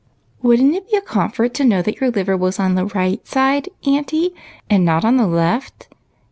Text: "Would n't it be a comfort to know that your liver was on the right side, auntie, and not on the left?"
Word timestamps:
"Would 0.41 0.59
n't 0.63 0.73
it 0.73 0.89
be 0.89 0.97
a 0.97 1.01
comfort 1.01 1.53
to 1.53 1.63
know 1.63 1.83
that 1.83 2.01
your 2.01 2.09
liver 2.09 2.35
was 2.35 2.57
on 2.59 2.73
the 2.73 2.87
right 2.87 3.23
side, 3.27 3.69
auntie, 3.85 4.33
and 4.67 4.83
not 4.83 5.05
on 5.05 5.17
the 5.17 5.27
left?" 5.27 5.89